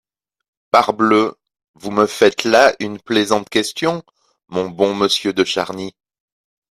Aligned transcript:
Parbleu! 0.71 1.35
vous 1.75 1.91
me 1.91 2.07
faites 2.07 2.43
là 2.43 2.73
une 2.79 2.99
plaisante 2.99 3.49
question, 3.49 4.01
mon 4.47 4.67
bon 4.67 4.95
monsieur 4.95 5.31
de 5.31 5.43
Charny. 5.43 5.93